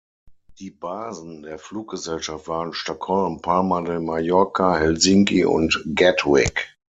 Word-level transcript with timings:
Die 0.57 0.71
Basen 0.71 1.43
der 1.43 1.59
Fluggesellschaft 1.59 2.47
waren 2.47 2.73
Stockholm, 2.73 3.39
Palma 3.39 3.83
de 3.83 3.99
Mallorca, 3.99 4.75
Helsinki 4.75 5.45
und 5.45 5.83
Gatwick. 5.93 6.75